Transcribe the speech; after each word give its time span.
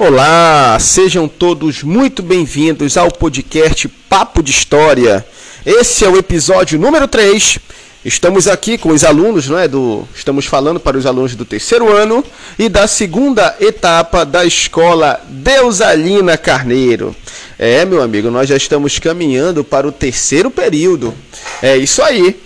Olá, 0.00 0.78
sejam 0.78 1.26
todos 1.26 1.82
muito 1.82 2.22
bem-vindos 2.22 2.96
ao 2.96 3.10
podcast 3.10 3.88
Papo 4.08 4.44
de 4.44 4.52
História. 4.52 5.26
Esse 5.66 6.04
é 6.04 6.08
o 6.08 6.16
episódio 6.16 6.78
número 6.78 7.08
3. 7.08 7.58
Estamos 8.04 8.46
aqui 8.46 8.78
com 8.78 8.90
os 8.90 9.02
alunos, 9.02 9.48
não 9.48 9.58
é, 9.58 9.66
do, 9.66 10.06
estamos 10.14 10.46
falando 10.46 10.78
para 10.78 10.96
os 10.96 11.04
alunos 11.04 11.34
do 11.34 11.44
terceiro 11.44 11.92
ano 11.92 12.22
e 12.56 12.68
da 12.68 12.86
segunda 12.86 13.56
etapa 13.58 14.24
da 14.24 14.44
escola 14.44 15.20
Deusalina 15.28 16.38
Carneiro. 16.38 17.14
É, 17.58 17.84
meu 17.84 18.00
amigo, 18.00 18.30
nós 18.30 18.48
já 18.48 18.56
estamos 18.56 19.00
caminhando 19.00 19.64
para 19.64 19.88
o 19.88 19.90
terceiro 19.90 20.48
período. 20.48 21.12
É 21.60 21.76
isso 21.76 22.00
aí. 22.04 22.40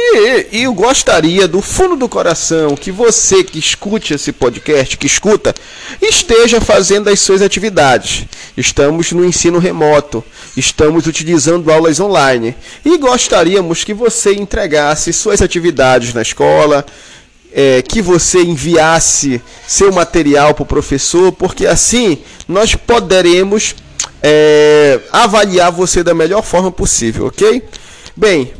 E, 0.00 0.46
e, 0.52 0.62
eu 0.62 0.72
gostaria 0.72 1.48
do 1.48 1.60
fundo 1.60 1.96
do 1.96 2.08
coração 2.08 2.76
que 2.76 2.92
você 2.92 3.42
que 3.42 3.58
escute 3.58 4.14
esse 4.14 4.30
podcast, 4.30 4.96
que 4.96 5.08
escuta, 5.08 5.52
esteja 6.00 6.60
fazendo 6.60 7.10
as 7.10 7.18
suas 7.18 7.42
atividades. 7.42 8.24
Estamos 8.56 9.10
no 9.10 9.24
ensino 9.24 9.58
remoto, 9.58 10.24
estamos 10.56 11.08
utilizando 11.08 11.72
aulas 11.72 11.98
online 11.98 12.54
e 12.84 12.96
gostaríamos 12.96 13.82
que 13.82 13.92
você 13.92 14.34
entregasse 14.34 15.12
suas 15.12 15.42
atividades 15.42 16.14
na 16.14 16.22
escola, 16.22 16.86
é, 17.52 17.82
que 17.82 18.00
você 18.00 18.40
enviasse 18.40 19.42
seu 19.66 19.90
material 19.90 20.54
para 20.54 20.62
o 20.62 20.66
professor, 20.66 21.32
porque 21.32 21.66
assim 21.66 22.18
nós 22.46 22.76
poderemos 22.76 23.74
é, 24.22 25.00
avaliar 25.10 25.72
você 25.72 26.04
da 26.04 26.14
melhor 26.14 26.44
forma 26.44 26.70
possível, 26.70 27.26
ok? 27.26 27.64
Bem, 28.16 28.52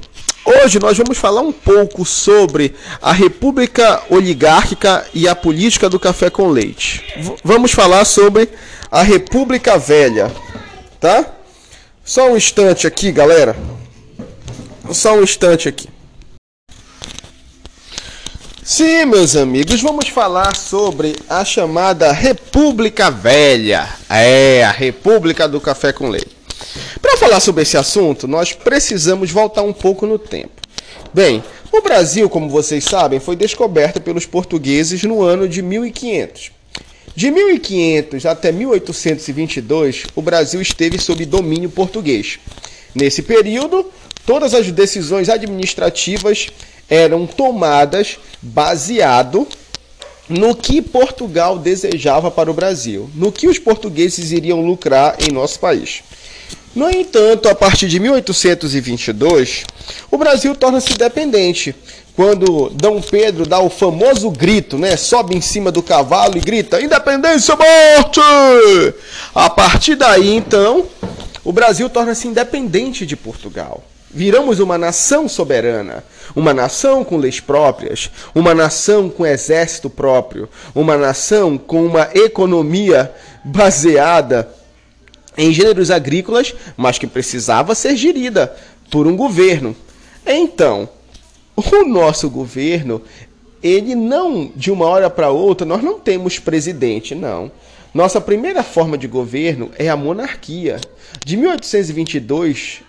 Hoje 0.50 0.78
nós 0.78 0.96
vamos 0.96 1.18
falar 1.18 1.42
um 1.42 1.52
pouco 1.52 2.06
sobre 2.06 2.74
a 3.02 3.12
República 3.12 4.02
Oligárquica 4.08 5.06
e 5.12 5.28
a 5.28 5.36
política 5.36 5.90
do 5.90 6.00
café 6.00 6.30
com 6.30 6.48
leite. 6.48 7.04
V 7.18 7.34
vamos 7.44 7.72
falar 7.72 8.06
sobre 8.06 8.48
a 8.90 9.02
República 9.02 9.76
Velha, 9.76 10.32
tá? 10.98 11.26
Só 12.02 12.30
um 12.30 12.36
instante 12.38 12.86
aqui, 12.86 13.12
galera. 13.12 13.54
Só 14.90 15.16
um 15.16 15.22
instante 15.22 15.68
aqui. 15.68 15.86
Sim, 18.64 19.04
meus 19.04 19.36
amigos, 19.36 19.82
vamos 19.82 20.08
falar 20.08 20.56
sobre 20.56 21.14
a 21.28 21.44
chamada 21.44 22.10
República 22.10 23.10
Velha. 23.10 23.86
É, 24.08 24.64
a 24.64 24.70
República 24.70 25.46
do 25.46 25.60
Café 25.60 25.92
com 25.92 26.08
Leite. 26.08 26.37
Para 27.08 27.16
falar 27.16 27.40
sobre 27.40 27.62
esse 27.62 27.74
assunto, 27.74 28.28
nós 28.28 28.52
precisamos 28.52 29.30
voltar 29.30 29.62
um 29.62 29.72
pouco 29.72 30.04
no 30.04 30.18
tempo. 30.18 30.60
Bem, 31.14 31.42
o 31.72 31.80
Brasil, 31.80 32.28
como 32.28 32.50
vocês 32.50 32.84
sabem, 32.84 33.18
foi 33.18 33.34
descoberto 33.34 33.98
pelos 33.98 34.26
portugueses 34.26 35.02
no 35.04 35.22
ano 35.22 35.48
de 35.48 35.62
1500. 35.62 36.50
De 37.16 37.30
1500 37.30 38.26
até 38.26 38.52
1822, 38.52 40.04
o 40.14 40.20
Brasil 40.20 40.60
esteve 40.60 40.98
sob 40.98 41.24
domínio 41.24 41.70
português. 41.70 42.38
Nesse 42.94 43.22
período, 43.22 43.90
todas 44.26 44.52
as 44.52 44.70
decisões 44.70 45.30
administrativas 45.30 46.48
eram 46.90 47.26
tomadas 47.26 48.18
baseado 48.42 49.48
no 50.28 50.54
que 50.54 50.82
Portugal 50.82 51.58
desejava 51.58 52.30
para 52.30 52.50
o 52.50 52.54
Brasil, 52.54 53.08
no 53.14 53.32
que 53.32 53.48
os 53.48 53.58
portugueses 53.58 54.30
iriam 54.30 54.60
lucrar 54.60 55.16
em 55.26 55.32
nosso 55.32 55.58
país. 55.58 56.02
No 56.74 56.90
entanto, 56.90 57.48
a 57.48 57.54
partir 57.54 57.88
de 57.88 57.98
1822, 57.98 59.64
o 60.10 60.18
Brasil 60.18 60.54
torna-se 60.54 60.94
dependente. 60.94 61.74
Quando 62.14 62.68
Dom 62.70 63.00
Pedro 63.00 63.46
dá 63.46 63.60
o 63.60 63.70
famoso 63.70 64.30
grito, 64.30 64.76
né? 64.76 64.96
Sobe 64.96 65.36
em 65.36 65.40
cima 65.40 65.70
do 65.70 65.82
cavalo 65.82 66.36
e 66.36 66.40
grita: 66.40 66.80
Independência 66.80 67.56
morte! 67.56 68.20
A 69.34 69.48
partir 69.48 69.94
daí, 69.94 70.34
então, 70.34 70.86
o 71.44 71.52
Brasil 71.52 71.88
torna-se 71.88 72.26
independente 72.26 73.06
de 73.06 73.16
Portugal. 73.16 73.82
Viramos 74.10 74.58
uma 74.58 74.76
nação 74.76 75.28
soberana, 75.28 76.02
uma 76.34 76.52
nação 76.52 77.04
com 77.04 77.18
leis 77.18 77.40
próprias, 77.40 78.10
uma 78.34 78.54
nação 78.54 79.08
com 79.08 79.24
exército 79.24 79.88
próprio, 79.88 80.48
uma 80.74 80.96
nação 80.96 81.56
com 81.56 81.84
uma 81.84 82.08
economia 82.14 83.12
baseada 83.44 84.48
em 85.38 85.52
gêneros 85.52 85.90
agrícolas, 85.90 86.54
mas 86.76 86.98
que 86.98 87.06
precisava 87.06 87.74
ser 87.74 87.96
gerida 87.96 88.54
por 88.90 89.06
um 89.06 89.16
governo. 89.16 89.74
Então, 90.26 90.86
o 91.56 91.86
nosso 91.86 92.28
governo, 92.28 93.00
ele 93.62 93.94
não, 93.94 94.50
de 94.54 94.70
uma 94.72 94.86
hora 94.86 95.08
para 95.08 95.30
outra, 95.30 95.64
nós 95.64 95.82
não 95.82 95.98
temos 96.00 96.40
presidente, 96.40 97.14
não. 97.14 97.50
Nossa 97.94 98.20
primeira 98.20 98.62
forma 98.62 98.98
de 98.98 99.08
governo 99.08 99.70
é 99.78 99.88
a 99.88 99.96
monarquia. 99.96 100.78
De 101.24 101.34
1822 101.36 102.82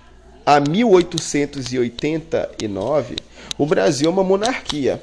a 0.46 0.59
1889, 0.59 3.16
o 3.58 3.66
Brasil 3.66 4.08
é 4.08 4.12
uma 4.12 4.24
monarquia. 4.24 5.02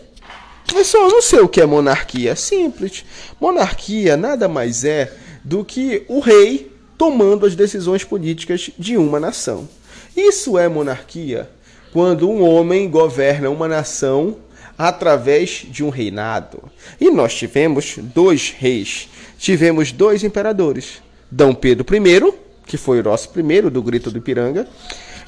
Só 0.84 1.04
eu 1.04 1.10
não 1.10 1.22
sei 1.22 1.40
o 1.40 1.48
que 1.48 1.60
é 1.60 1.66
monarquia. 1.66 2.32
É 2.32 2.34
simples. 2.34 3.04
Monarquia 3.40 4.16
nada 4.16 4.48
mais 4.48 4.84
é 4.84 5.12
do 5.44 5.64
que 5.64 6.02
o 6.08 6.18
rei 6.18 6.75
tomando 6.96 7.46
as 7.46 7.54
decisões 7.54 8.04
políticas 8.04 8.70
de 8.78 8.96
uma 8.96 9.20
nação. 9.20 9.68
Isso 10.16 10.58
é 10.58 10.68
monarquia 10.68 11.48
quando 11.92 12.28
um 12.28 12.42
homem 12.42 12.88
governa 12.90 13.50
uma 13.50 13.68
nação 13.68 14.36
através 14.78 15.66
de 15.68 15.82
um 15.84 15.88
reinado. 15.88 16.62
E 17.00 17.10
nós 17.10 17.34
tivemos 17.34 17.96
dois 17.98 18.50
reis, 18.50 19.08
tivemos 19.38 19.92
dois 19.92 20.24
imperadores: 20.24 21.02
Dom 21.30 21.54
Pedro 21.54 21.86
I, 21.94 22.32
que 22.66 22.76
foi 22.76 23.00
o 23.00 23.04
nosso 23.04 23.30
primeiro 23.30 23.70
do 23.70 23.82
Grito 23.82 24.10
do 24.10 24.18
Ipiranga, 24.18 24.66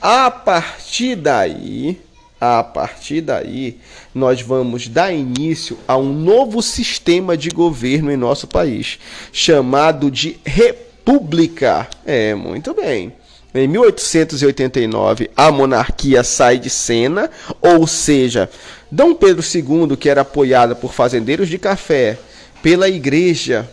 A 0.00 0.30
partir 0.30 1.16
daí, 1.16 1.98
a 2.40 2.62
partir 2.62 3.20
daí, 3.20 3.78
nós 4.14 4.40
vamos 4.42 4.88
dar 4.88 5.12
início 5.12 5.76
a 5.86 5.96
um 5.96 6.12
novo 6.12 6.62
sistema 6.62 7.36
de 7.36 7.50
governo 7.50 8.10
em 8.10 8.16
nosso 8.16 8.46
país, 8.46 8.98
chamado 9.32 10.10
de 10.10 10.38
República. 10.44 11.88
É, 12.04 12.34
muito 12.34 12.74
bem. 12.74 13.12
Em 13.54 13.66
1889, 13.66 15.30
a 15.34 15.50
monarquia 15.50 16.22
sai 16.22 16.58
de 16.58 16.68
cena, 16.68 17.30
ou 17.62 17.86
seja, 17.86 18.48
Dom 18.90 19.14
Pedro 19.14 19.42
II, 19.42 19.96
que 19.96 20.08
era 20.08 20.20
apoiado 20.20 20.76
por 20.76 20.92
fazendeiros 20.92 21.48
de 21.48 21.56
café, 21.58 22.18
pela 22.62 22.88
igreja 22.88 23.68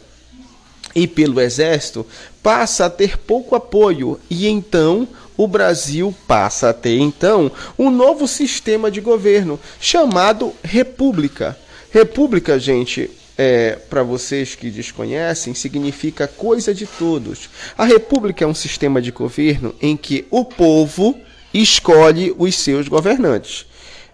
e 0.96 1.06
pelo 1.06 1.42
exército, 1.42 2.06
passa 2.42 2.86
a 2.86 2.90
ter 2.90 3.18
pouco 3.18 3.54
apoio 3.54 4.18
e 4.30 4.48
então 4.48 5.08
o 5.36 5.46
Brasil 5.46 6.16
passa 6.26 6.70
a 6.70 6.74
ter 6.74 6.98
então 6.98 7.52
um 7.78 7.90
novo 7.90 8.28
sistema 8.28 8.90
de 8.90 9.02
governo 9.02 9.60
chamado 9.80 10.54
república. 10.64 11.58
República, 11.92 12.58
gente, 12.58 13.12
é, 13.38 13.78
para 13.90 14.04
vocês 14.04 14.56
que 14.56 14.70
desconhecem, 14.70 15.54
significa 15.54 16.28
coisa 16.28 16.74
de 16.74 16.86
todos. 16.86 17.50
A 17.78 17.86
república 17.86 18.44
é 18.44 18.48
um 18.48 18.54
sistema 18.54 19.02
de 19.02 19.12
governo 19.12 19.76
em 19.82 19.98
que 19.98 20.26
o 20.32 20.46
povo 20.46 21.18
escolhe 21.54 22.34
os 22.38 22.56
seus 22.56 22.88
governantes. 22.88 23.66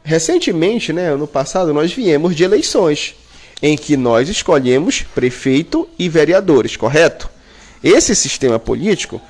Recentemente, 0.03 0.91
né, 0.91 1.11
ano 1.11 1.27
passado, 1.27 1.73
nós 1.73 1.93
viemos 1.93 2.35
de 2.35 2.43
eleições 2.43 3.15
em 3.61 3.77
que 3.77 3.95
nós 3.95 4.27
escolhemos 4.27 5.03
prefeito 5.13 5.87
e 5.97 6.09
vereadores, 6.09 6.75
correto? 6.75 7.29
Esse 7.83 8.15
sistema 8.15 8.57
político, 8.57 9.21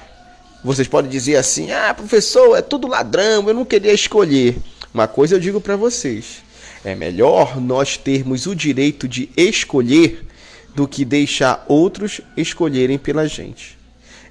vocês 0.63 0.87
podem 0.87 1.11
dizer 1.11 1.35
assim: 1.35 1.71
ah, 1.71 1.93
professor, 1.93 2.55
é 2.57 2.61
tudo 2.61 2.87
ladrão, 2.87 3.47
eu 3.47 3.53
não 3.53 3.65
queria 3.65 3.93
escolher. 3.93 4.57
Uma 4.93 5.07
coisa 5.07 5.35
eu 5.35 5.39
digo 5.39 5.59
para 5.59 5.75
vocês: 5.75 6.43
é 6.83 6.95
melhor 6.95 7.59
nós 7.59 7.97
termos 7.97 8.45
o 8.45 8.55
direito 8.55 9.07
de 9.07 9.29
escolher 9.37 10.25
do 10.75 10.87
que 10.87 11.05
deixar 11.05 11.65
outros 11.67 12.21
escolherem 12.35 12.97
pela 12.97 13.27
gente. 13.27 13.77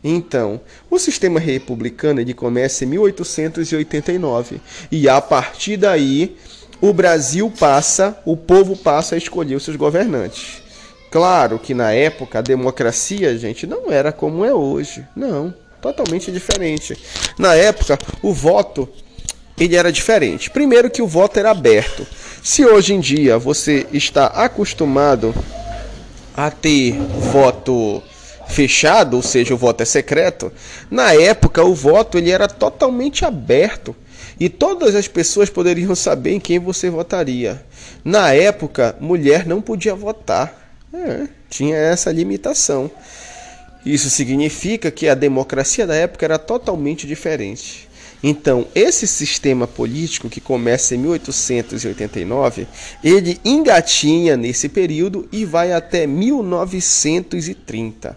Então, 0.03 0.61
o 0.91 0.99
sistema 0.99 1.39
republicano 1.39 2.21
ele 2.21 2.33
começa 2.33 2.85
em 2.85 2.89
1889 2.89 4.61
e 4.91 5.09
a 5.09 5.21
partir 5.21 5.77
daí 5.77 6.37
o 6.81 6.93
Brasil 6.93 7.53
passa, 7.59 8.19
o 8.25 8.37
povo 8.37 8.75
passa 8.75 9.15
a 9.15 9.19
escolher 9.19 9.55
os 9.55 9.63
seus 9.63 9.77
governantes. 9.77 10.63
Claro 11.11 11.59
que 11.59 11.75
na 11.75 11.93
época 11.93 12.39
a 12.39 12.43
democracia, 12.43 13.37
gente, 13.37 13.67
não 13.67 13.93
era 13.93 14.13
como 14.13 14.45
é 14.45 14.55
hoje. 14.55 15.05
Não, 15.15 15.53
totalmente 15.83 16.33
diferente. 16.33 16.97
Na 17.37 17.55
época, 17.55 17.99
o 18.23 18.33
voto 18.33 18.89
ele 19.59 19.77
era 19.77 19.93
diferente. 19.93 20.49
Primeiro 20.49 20.89
que 20.89 21.03
o 21.03 21.07
voto 21.07 21.39
era 21.39 21.51
aberto. 21.51 22.07
Se 22.43 22.65
hoje 22.65 22.95
em 22.95 23.01
dia 23.01 23.39
você 23.39 23.87
está 23.93 24.27
acostumado 24.27 25.35
a 26.35 26.51
ter 26.51 26.95
voto 27.33 28.03
fechado, 28.49 29.17
ou 29.17 29.23
seja, 29.23 29.55
o 29.55 29.59
voto 29.59 29.83
é 29.83 29.85
secreto, 29.85 30.51
na 30.91 31.13
época 31.13 31.63
o 31.63 31.75
voto 31.75 32.17
ele 32.17 32.31
era 32.31 32.49
totalmente 32.49 33.27
aberto 33.27 33.95
e 34.39 34.49
todas 34.49 34.95
as 34.95 35.07
pessoas 35.07 35.51
poderiam 35.51 35.95
saber 35.95 36.33
em 36.33 36.41
quem 36.41 36.59
você 36.59 36.89
votaria. 36.89 37.63
Na 38.03 38.33
época, 38.33 38.97
mulher 38.99 39.47
não 39.47 39.61
podia 39.61 39.95
votar. 39.95 40.75
É, 40.95 41.29
tinha 41.51 41.77
essa 41.77 42.11
limitação. 42.11 42.91
Isso 43.85 44.09
significa 44.09 44.91
que 44.91 45.09
a 45.09 45.15
democracia 45.15 45.87
da 45.87 45.95
época 45.95 46.25
era 46.25 46.39
totalmente 46.39 47.07
diferente. 47.07 47.90
Então, 48.23 48.67
esse 48.75 49.07
sistema 49.07 49.67
político 49.67 50.29
que 50.29 50.41
começa 50.41 50.95
em 50.95 50.99
1889, 50.99 52.67
ele 53.03 53.41
engatinha 53.45 54.37
nesse 54.37 54.69
período 54.69 55.29
e 55.33 55.45
vai 55.45 55.73
até 55.73 56.07
1930. 56.07 58.17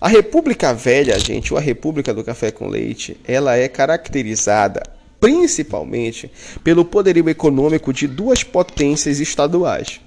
A 0.00 0.08
República 0.08 0.74
Velha, 0.74 1.18
gente, 1.18 1.52
ou 1.52 1.58
a 1.58 1.62
República 1.62 2.12
do 2.12 2.24
Café 2.24 2.50
com 2.50 2.68
Leite, 2.68 3.16
ela 3.24 3.56
é 3.56 3.68
caracterizada 3.68 4.82
principalmente 5.20 6.30
pelo 6.64 6.84
poderio 6.84 7.28
econômico 7.28 7.92
de 7.92 8.08
duas 8.08 8.42
potências 8.42 9.20
estaduais. 9.20 10.00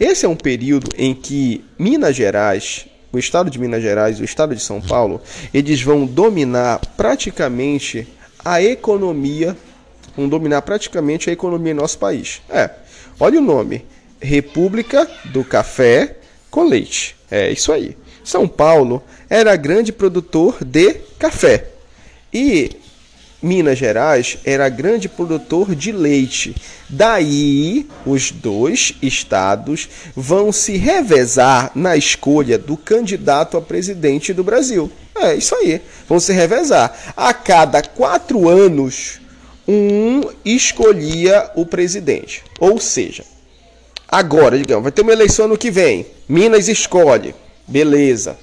Esse 0.00 0.24
é 0.24 0.28
um 0.28 0.34
período 0.34 0.88
em 0.96 1.14
que 1.14 1.62
Minas 1.78 2.16
Gerais, 2.16 2.86
o 3.12 3.18
estado 3.18 3.50
de 3.50 3.58
Minas 3.58 3.82
Gerais 3.82 4.18
e 4.18 4.22
o 4.22 4.24
estado 4.24 4.56
de 4.56 4.62
São 4.62 4.80
Paulo, 4.80 5.20
eles 5.52 5.82
vão 5.82 6.06
dominar 6.06 6.80
praticamente 6.96 8.08
a 8.44 8.62
economia, 8.62 9.56
vão 10.16 10.28
dominar 10.28 10.62
praticamente 10.62 11.30
a 11.30 11.32
economia 11.32 11.72
em 11.72 11.76
nosso 11.76 11.98
país. 11.98 12.42
É, 12.48 12.70
olha 13.18 13.38
o 13.38 13.42
nome, 13.42 13.84
República 14.20 15.08
do 15.26 15.42
Café 15.44 16.16
com 16.50 16.64
Leite. 16.64 17.16
É 17.30 17.50
isso 17.50 17.72
aí. 17.72 17.96
São 18.22 18.46
Paulo 18.46 19.02
era 19.28 19.56
grande 19.56 19.92
produtor 19.92 20.64
de 20.64 20.94
café 21.18 21.68
e 22.32 22.76
Minas 23.44 23.76
Gerais 23.76 24.38
era 24.44 24.68
grande 24.70 25.08
produtor 25.08 25.74
de 25.74 25.92
leite. 25.92 26.56
Daí, 26.88 27.86
os 28.06 28.30
dois 28.30 28.94
estados 29.02 29.88
vão 30.16 30.50
se 30.50 30.76
revezar 30.76 31.70
na 31.74 31.94
escolha 31.94 32.58
do 32.58 32.76
candidato 32.76 33.58
a 33.58 33.62
presidente 33.62 34.32
do 34.32 34.42
Brasil. 34.42 34.90
É 35.16 35.34
isso 35.34 35.54
aí. 35.54 35.80
Vão 36.08 36.18
se 36.18 36.32
revezar. 36.32 37.14
A 37.16 37.32
cada 37.32 37.82
quatro 37.82 38.48
anos, 38.48 39.20
um 39.66 40.22
escolhia 40.44 41.50
o 41.54 41.64
presidente. 41.64 42.42
Ou 42.58 42.80
seja, 42.80 43.24
agora, 44.08 44.58
digamos, 44.58 44.82
vai 44.82 44.92
ter 44.92 45.02
uma 45.02 45.12
eleição 45.12 45.48
no 45.48 45.58
que 45.58 45.70
vem. 45.70 46.06
Minas 46.28 46.68
escolhe. 46.68 47.34
Beleza. 47.66 48.36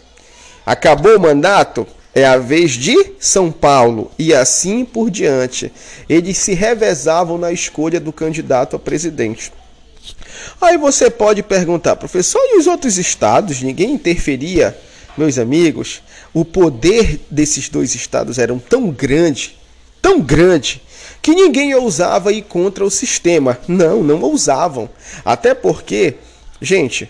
Acabou 0.66 1.16
o 1.16 1.20
mandato? 1.20 1.86
É 2.14 2.26
a 2.26 2.38
vez 2.38 2.72
de 2.72 3.14
São 3.20 3.50
Paulo 3.52 4.12
e 4.20 4.34
assim 4.34 4.84
por 4.84 5.10
diante. 5.10 5.72
Eles 6.10 6.38
se 6.38 6.54
revezavam 6.54 7.38
na 7.38 7.54
escolha 7.54 8.02
do 8.02 8.12
candidato 8.12 8.76
a 8.76 8.80
presidente. 8.80 9.52
Aí 10.60 10.78
você 10.78 11.10
pode 11.10 11.42
perguntar, 11.42 11.96
professor, 11.96 12.42
e 12.44 12.58
os 12.58 12.68
outros 12.68 12.98
estados? 12.98 13.62
Ninguém 13.62 13.94
interferia? 13.94 14.78
Meus 15.18 15.38
amigos, 15.38 16.02
o 16.34 16.46
poder 16.46 17.20
desses 17.30 17.70
dois 17.70 17.94
estados 17.96 18.38
era 18.38 18.56
tão 18.70 18.90
grande, 18.90 19.58
tão 20.02 20.20
grande, 20.20 20.82
que 21.22 21.36
ninguém 21.36 21.76
ousava 21.76 22.32
ir 22.32 22.44
contra 22.44 22.84
o 22.84 22.90
sistema. 22.90 23.58
Não, 23.68 24.02
não 24.02 24.22
ousavam. 24.22 24.90
Até 25.24 25.54
porque, 25.54 26.16
gente, 26.62 27.10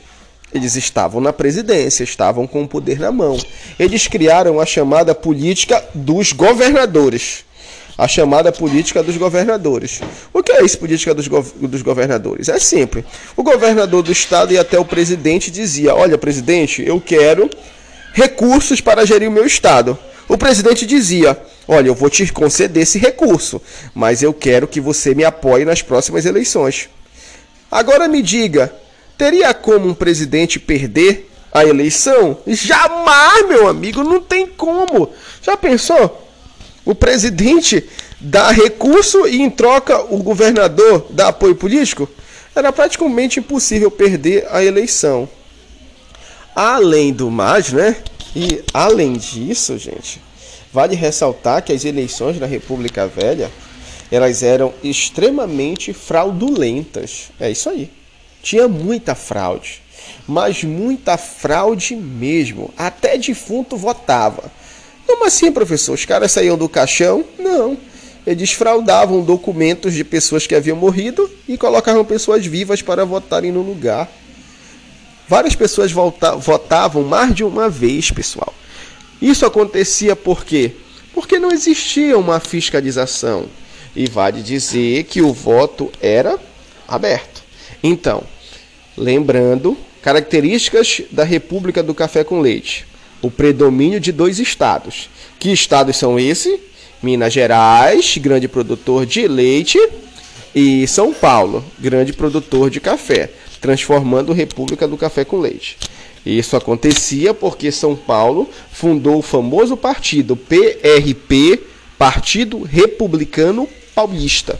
eles 0.53 0.75
estavam 0.75 1.21
na 1.21 1.31
presidência, 1.31 2.03
estavam 2.03 2.45
com 2.45 2.63
o 2.63 2.67
poder 2.67 2.99
na 2.99 3.11
mão. 3.11 3.39
Eles 3.79 4.07
criaram 4.07 4.59
a 4.59 4.65
chamada 4.65 5.15
política 5.15 5.83
dos 5.93 6.33
governadores. 6.33 7.45
A 7.97 8.07
chamada 8.07 8.51
política 8.51 9.03
dos 9.03 9.15
governadores. 9.15 10.01
O 10.33 10.41
que 10.41 10.51
é 10.51 10.63
isso, 10.63 10.77
política 10.77 11.13
dos, 11.13 11.27
gov 11.27 11.51
dos 11.61 11.81
governadores? 11.81 12.49
É 12.49 12.59
simples. 12.59 13.05
O 13.37 13.43
governador 13.43 14.01
do 14.01 14.11
estado 14.11 14.51
e 14.51 14.57
até 14.57 14.79
o 14.79 14.85
presidente 14.85 15.51
dizia: 15.51 15.93
Olha, 15.93 16.17
presidente, 16.17 16.81
eu 16.81 16.99
quero 16.99 17.49
recursos 18.13 18.81
para 18.81 19.05
gerir 19.05 19.29
o 19.29 19.31
meu 19.31 19.45
estado. 19.45 19.97
O 20.27 20.37
presidente 20.37 20.85
dizia: 20.85 21.37
Olha, 21.67 21.87
eu 21.87 21.95
vou 21.95 22.09
te 22.09 22.31
conceder 22.31 22.83
esse 22.83 22.97
recurso, 22.97 23.61
mas 23.93 24.23
eu 24.23 24.33
quero 24.33 24.67
que 24.67 24.81
você 24.81 25.13
me 25.13 25.23
apoie 25.23 25.65
nas 25.65 25.81
próximas 25.81 26.25
eleições. 26.25 26.89
Agora 27.69 28.07
me 28.07 28.21
diga, 28.21 28.73
teria 29.17 29.53
como 29.53 29.87
um 29.87 29.93
presidente 29.93 30.59
perder 30.59 31.29
a 31.51 31.63
eleição? 31.65 32.37
Jamais, 32.47 33.47
meu 33.47 33.67
amigo, 33.67 34.03
não 34.03 34.21
tem 34.21 34.47
como. 34.47 35.09
Já 35.41 35.55
pensou? 35.55 36.27
O 36.83 36.95
presidente 36.95 37.87
dá 38.19 38.51
recurso 38.51 39.27
e 39.27 39.41
em 39.41 39.49
troca 39.49 40.01
o 40.13 40.17
governador 40.23 41.07
dá 41.09 41.27
apoio 41.27 41.55
político? 41.55 42.09
Era 42.55 42.71
praticamente 42.71 43.39
impossível 43.39 43.89
perder 43.89 44.47
a 44.49 44.63
eleição. 44.63 45.29
Além 46.55 47.13
do 47.13 47.31
mais, 47.31 47.71
né? 47.71 47.95
E 48.35 48.63
além 48.73 49.13
disso, 49.13 49.77
gente, 49.77 50.21
vale 50.71 50.95
ressaltar 50.95 51.63
que 51.63 51.73
as 51.73 51.85
eleições 51.85 52.39
na 52.39 52.45
República 52.45 53.07
Velha 53.07 53.49
elas 54.11 54.43
eram 54.43 54.73
extremamente 54.83 55.93
fraudulentas. 55.93 57.31
É 57.39 57.49
isso 57.49 57.69
aí. 57.69 57.89
Tinha 58.43 58.67
muita 58.67 59.15
fraude, 59.15 59.81
mas 60.27 60.63
muita 60.63 61.17
fraude 61.17 61.95
mesmo. 61.95 62.73
Até 62.77 63.17
defunto 63.17 63.77
votava. 63.77 64.51
Como 65.07 65.25
assim, 65.25 65.51
professor? 65.51 65.93
Os 65.93 66.05
caras 66.05 66.31
saíam 66.31 66.57
do 66.57 66.67
caixão? 66.67 67.23
Não. 67.39 67.77
Eles 68.27 68.51
fraudavam 68.51 69.21
documentos 69.21 69.93
de 69.93 70.03
pessoas 70.03 70.45
que 70.45 70.53
haviam 70.53 70.77
morrido 70.77 71.29
e 71.47 71.57
colocavam 71.57 72.03
pessoas 72.03 72.45
vivas 72.45 72.81
para 72.81 73.05
votarem 73.05 73.51
no 73.51 73.61
lugar. 73.61 74.09
Várias 75.31 75.55
pessoas 75.55 75.93
votavam 75.93 77.03
mais 77.03 77.33
de 77.33 77.41
uma 77.41 77.69
vez, 77.69 78.11
pessoal. 78.11 78.53
Isso 79.21 79.45
acontecia 79.45 80.13
por 80.13 80.43
quê? 80.43 80.73
Porque 81.13 81.39
não 81.39 81.53
existia 81.53 82.17
uma 82.17 82.41
fiscalização. 82.41 83.45
E 83.95 84.09
vale 84.09 84.41
dizer 84.41 85.05
que 85.05 85.21
o 85.21 85.31
voto 85.31 85.89
era 86.01 86.37
aberto. 86.85 87.43
Então, 87.81 88.23
lembrando, 88.97 89.77
características 90.01 91.03
da 91.09 91.23
República 91.23 91.81
do 91.81 91.93
Café 91.93 92.25
com 92.25 92.41
Leite. 92.41 92.85
O 93.21 93.31
predomínio 93.31 94.01
de 94.01 94.11
dois 94.11 94.37
estados. 94.37 95.09
Que 95.39 95.53
estados 95.53 95.95
são 95.95 96.19
esses? 96.19 96.59
Minas 97.01 97.31
Gerais, 97.31 98.17
grande 98.17 98.49
produtor 98.49 99.05
de 99.05 99.29
leite, 99.29 99.79
e 100.53 100.85
São 100.89 101.13
Paulo, 101.13 101.63
grande 101.79 102.11
produtor 102.11 102.69
de 102.69 102.81
café 102.81 103.29
transformando 103.61 104.33
República 104.33 104.87
do 104.87 104.97
Café 104.97 105.23
com 105.23 105.39
Leite. 105.39 105.77
Isso 106.25 106.57
acontecia 106.57 107.33
porque 107.33 107.71
São 107.71 107.95
Paulo 107.95 108.49
fundou 108.71 109.19
o 109.19 109.21
famoso 109.21 109.77
partido 109.77 110.35
PRP, 110.35 111.61
Partido 111.97 112.63
Republicano 112.63 113.69
Paulista. 113.95 114.59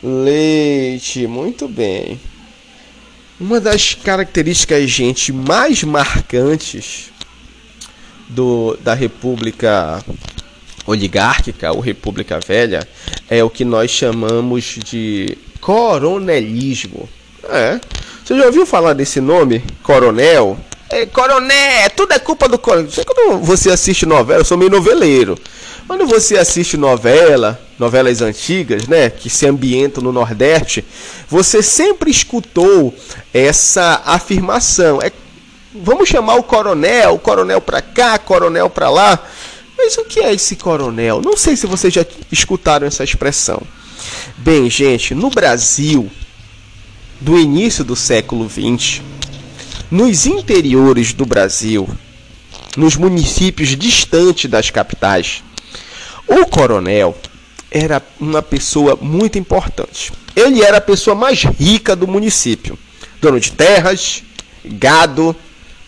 leite. 0.03 1.25
Muito 1.25 1.67
bem. 1.67 2.19
Uma 3.39 3.59
das 3.59 3.95
características, 3.95 4.89
gente, 4.89 5.31
mais 5.31 5.83
marcantes 5.83 7.11
do, 8.27 8.77
da 8.83 8.93
República 8.93 10.03
oligárquica 10.91 11.71
ou 11.71 11.79
república 11.79 12.39
velha 12.45 12.87
é 13.29 13.43
o 13.43 13.49
que 13.49 13.65
nós 13.65 13.91
chamamos 13.91 14.77
de 14.83 15.37
coronelismo. 15.59 17.07
É. 17.49 17.79
Você 18.23 18.37
já 18.37 18.45
ouviu 18.45 18.65
falar 18.65 18.93
desse 18.93 19.19
nome? 19.19 19.63
Coronel? 19.83 20.57
É, 20.89 21.05
coronel, 21.05 21.89
tudo 21.95 22.13
é 22.13 22.19
culpa 22.19 22.47
do 22.47 22.59
coronel. 22.59 22.89
Quando 23.05 23.39
você 23.39 23.71
assiste 23.71 24.05
novela, 24.05 24.41
eu 24.41 24.45
sou 24.45 24.57
meio 24.57 24.69
noveleiro. 24.69 25.37
Quando 25.87 26.05
você 26.05 26.37
assiste 26.37 26.77
novela, 26.77 27.59
novelas 27.77 28.21
antigas, 28.21 28.87
né, 28.87 29.09
que 29.09 29.29
se 29.29 29.45
ambientam 29.47 30.03
no 30.03 30.11
Nordeste, 30.11 30.85
você 31.27 31.61
sempre 31.61 32.09
escutou 32.09 32.93
essa 33.33 34.01
afirmação. 34.05 34.99
É, 35.01 35.11
vamos 35.73 36.07
chamar 36.07 36.35
o 36.35 36.43
coronel, 36.43 37.15
o 37.15 37.19
coronel 37.19 37.59
para 37.59 37.81
cá, 37.81 38.17
coronel 38.17 38.69
para 38.69 38.89
lá. 38.89 39.19
Mas 39.83 39.97
o 39.97 40.05
que 40.05 40.19
é 40.19 40.31
esse 40.31 40.55
coronel? 40.55 41.23
Não 41.25 41.35
sei 41.35 41.55
se 41.55 41.65
vocês 41.65 41.91
já 41.91 42.05
escutaram 42.31 42.85
essa 42.85 43.03
expressão. 43.03 43.63
Bem, 44.37 44.69
gente, 44.69 45.15
no 45.15 45.31
Brasil, 45.31 46.09
do 47.19 47.37
início 47.37 47.83
do 47.83 47.95
século 47.95 48.47
XX, 48.47 49.01
nos 49.89 50.27
interiores 50.27 51.13
do 51.13 51.25
Brasil, 51.25 51.89
nos 52.77 52.95
municípios 52.95 53.69
distantes 53.69 54.47
das 54.49 54.69
capitais, 54.69 55.43
o 56.27 56.45
coronel 56.45 57.17
era 57.71 58.03
uma 58.19 58.43
pessoa 58.43 58.95
muito 59.01 59.39
importante. 59.39 60.13
Ele 60.35 60.61
era 60.61 60.77
a 60.77 60.81
pessoa 60.81 61.15
mais 61.15 61.41
rica 61.41 61.95
do 61.95 62.07
município, 62.07 62.77
dono 63.19 63.39
de 63.39 63.51
terras, 63.51 64.21
gado, 64.63 65.35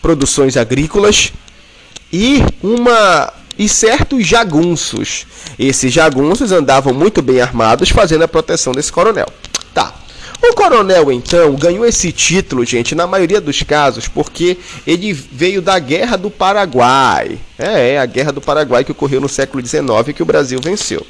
produções 0.02 0.56
agrícolas 0.56 1.32
e 2.12 2.42
uma 2.60 3.32
e 3.58 3.68
certos 3.68 4.26
jagunços. 4.26 5.26
Esses 5.58 5.92
jagunços 5.92 6.52
andavam 6.52 6.92
muito 6.92 7.22
bem 7.22 7.40
armados 7.40 7.90
fazendo 7.90 8.22
a 8.22 8.28
proteção 8.28 8.72
desse 8.72 8.92
coronel. 8.92 9.26
Tá. 9.72 9.94
O 10.42 10.54
coronel, 10.54 11.10
então, 11.10 11.54
ganhou 11.54 11.86
esse 11.86 12.12
título, 12.12 12.64
gente, 12.64 12.94
na 12.94 13.06
maioria 13.06 13.40
dos 13.40 13.62
casos, 13.62 14.08
porque 14.08 14.58
ele 14.86 15.12
veio 15.12 15.62
da 15.62 15.78
Guerra 15.78 16.16
do 16.16 16.30
Paraguai. 16.30 17.38
É, 17.58 17.90
é 17.92 17.98
a 17.98 18.06
Guerra 18.06 18.32
do 18.32 18.40
Paraguai 18.40 18.84
que 18.84 18.92
ocorreu 18.92 19.20
no 19.20 19.28
século 19.28 19.64
XIX 19.64 19.86
que 20.14 20.22
o 20.22 20.26
Brasil 20.26 20.60
venceu. 20.62 21.04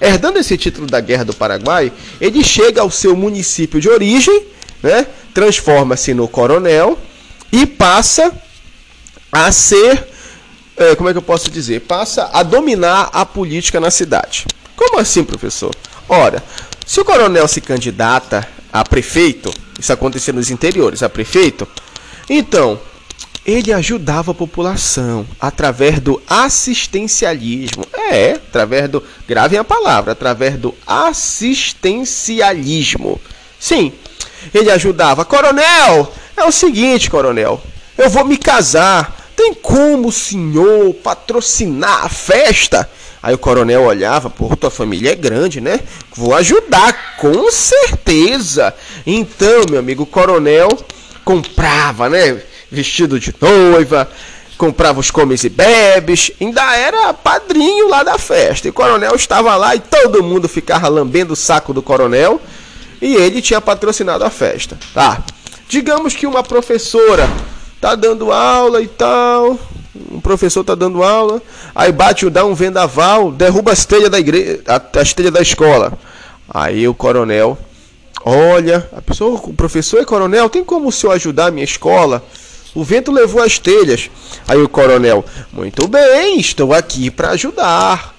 Herdando 0.00 0.38
esse 0.38 0.56
título 0.56 0.86
da 0.86 1.00
Guerra 1.00 1.24
do 1.24 1.34
Paraguai, 1.34 1.90
ele 2.20 2.44
chega 2.44 2.82
ao 2.82 2.90
seu 2.90 3.16
município 3.16 3.80
de 3.80 3.88
origem, 3.88 4.44
né, 4.80 5.06
transforma-se 5.34 6.14
no 6.14 6.28
coronel 6.28 6.96
e 7.50 7.66
passa 7.66 8.32
a 9.32 9.50
ser 9.50 10.06
é, 10.78 10.94
como 10.94 11.08
é 11.08 11.12
que 11.12 11.18
eu 11.18 11.22
posso 11.22 11.50
dizer? 11.50 11.80
Passa 11.80 12.30
a 12.32 12.42
dominar 12.42 13.10
a 13.12 13.26
política 13.26 13.80
na 13.80 13.90
cidade. 13.90 14.46
Como 14.76 14.98
assim, 14.98 15.24
professor? 15.24 15.74
Ora, 16.08 16.42
se 16.86 17.00
o 17.00 17.04
coronel 17.04 17.48
se 17.48 17.60
candidata 17.60 18.46
a 18.72 18.84
prefeito, 18.84 19.52
isso 19.78 19.92
acontecia 19.92 20.32
nos 20.32 20.50
interiores, 20.50 21.02
a 21.02 21.08
prefeito, 21.08 21.66
então 22.30 22.80
ele 23.44 23.72
ajudava 23.72 24.30
a 24.32 24.34
população 24.34 25.24
através 25.40 26.00
do 26.00 26.20
assistencialismo. 26.28 27.86
É, 27.94 28.32
através 28.32 28.90
do. 28.90 29.00
Gravem 29.26 29.58
a 29.58 29.64
palavra, 29.64 30.12
através 30.12 30.56
do 30.56 30.74
assistencialismo. 30.86 33.18
Sim, 33.58 33.92
ele 34.52 34.70
ajudava. 34.70 35.24
Coronel, 35.24 36.12
é 36.36 36.44
o 36.44 36.52
seguinte, 36.52 37.10
coronel, 37.10 37.58
eu 37.96 38.10
vou 38.10 38.24
me 38.24 38.36
casar. 38.36 39.16
Tem 39.38 39.54
como 39.54 40.08
o 40.08 40.12
senhor 40.12 40.92
patrocinar 40.94 42.04
a 42.04 42.08
festa? 42.08 42.90
Aí 43.22 43.32
o 43.32 43.38
coronel 43.38 43.84
olhava, 43.84 44.28
pô, 44.28 44.48
tua 44.56 44.68
família 44.68 45.12
é 45.12 45.14
grande, 45.14 45.60
né? 45.60 45.78
Vou 46.16 46.34
ajudar, 46.34 47.14
com 47.18 47.48
certeza. 47.48 48.74
Então, 49.06 49.64
meu 49.70 49.78
amigo, 49.78 50.02
o 50.02 50.06
coronel 50.06 50.68
comprava, 51.24 52.08
né? 52.08 52.42
Vestido 52.68 53.20
de 53.20 53.32
noiva, 53.40 54.10
comprava 54.56 54.98
os 54.98 55.08
comes 55.08 55.44
e 55.44 55.48
bebes, 55.48 56.32
ainda 56.40 56.74
era 56.74 57.14
padrinho 57.14 57.88
lá 57.88 58.02
da 58.02 58.18
festa. 58.18 58.66
E 58.66 58.70
o 58.70 58.74
coronel 58.74 59.14
estava 59.14 59.54
lá 59.54 59.76
e 59.76 59.78
todo 59.78 60.20
mundo 60.20 60.48
ficava 60.48 60.88
lambendo 60.88 61.34
o 61.34 61.36
saco 61.36 61.72
do 61.72 61.80
coronel 61.80 62.42
e 63.00 63.14
ele 63.14 63.40
tinha 63.40 63.60
patrocinado 63.60 64.24
a 64.24 64.30
festa. 64.30 64.76
Tá. 64.92 65.22
Digamos 65.68 66.16
que 66.16 66.26
uma 66.26 66.42
professora 66.42 67.30
tá 67.80 67.94
dando 67.94 68.32
aula 68.32 68.82
e 68.82 68.88
tal. 68.88 69.58
Um 70.10 70.20
professor 70.20 70.62
tá 70.62 70.74
dando 70.74 71.02
aula, 71.02 71.42
aí 71.74 71.90
bate, 71.90 72.28
dá 72.30 72.44
um 72.44 72.54
vendaval, 72.54 73.32
derruba 73.32 73.72
as 73.72 73.84
telhas 73.84 74.10
da 74.10 74.18
igreja, 74.18 74.62
as 74.94 75.12
telhas 75.12 75.32
da 75.32 75.40
escola. 75.40 75.98
Aí 76.48 76.86
o 76.86 76.94
coronel 76.94 77.58
olha, 78.24 78.88
a 78.92 79.00
pessoa, 79.00 79.40
o 79.44 79.54
professor 79.54 80.00
é 80.00 80.04
coronel, 80.04 80.48
tem 80.48 80.64
como 80.64 80.88
o 80.88 80.92
senhor 80.92 81.12
ajudar 81.14 81.46
a 81.46 81.50
minha 81.50 81.64
escola? 81.64 82.22
O 82.74 82.84
vento 82.84 83.10
levou 83.10 83.42
as 83.42 83.58
telhas. 83.58 84.10
Aí 84.46 84.60
o 84.60 84.68
coronel, 84.68 85.24
muito 85.52 85.88
bem, 85.88 86.38
estou 86.38 86.72
aqui 86.72 87.10
para 87.10 87.30
ajudar. 87.30 88.14